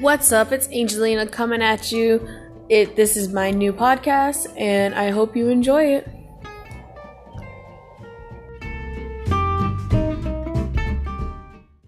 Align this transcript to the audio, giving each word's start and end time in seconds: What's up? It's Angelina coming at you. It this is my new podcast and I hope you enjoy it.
What's 0.00 0.32
up? 0.32 0.50
It's 0.50 0.66
Angelina 0.72 1.24
coming 1.24 1.62
at 1.62 1.92
you. 1.92 2.26
It 2.68 2.96
this 2.96 3.16
is 3.16 3.28
my 3.28 3.52
new 3.52 3.72
podcast 3.72 4.52
and 4.58 4.92
I 4.92 5.10
hope 5.10 5.36
you 5.36 5.50
enjoy 5.50 5.84
it. 5.84 6.08